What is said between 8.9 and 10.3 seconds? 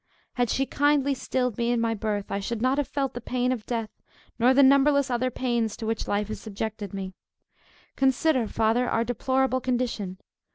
deplorable condition.